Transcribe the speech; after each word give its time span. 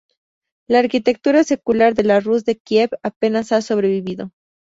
La 0.65 0.79
arquitectura 0.79 1.43
secular 1.43 1.93
de 1.93 2.01
la 2.03 2.19
Rus 2.19 2.43
de 2.43 2.57
Kiev 2.57 2.89
apenas 3.03 3.51
ha 3.51 3.61
sobrevivido. 3.61 4.31